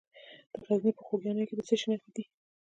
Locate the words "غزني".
0.67-0.91